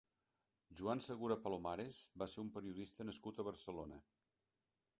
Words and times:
Juan 0.79 1.01
Segura 1.07 1.37
Palomares 1.43 1.99
va 2.23 2.29
ser 2.33 2.41
un 2.45 2.51
periodista 2.57 3.07
nascut 3.11 3.43
a 3.45 3.49
Barcelona. 3.51 4.01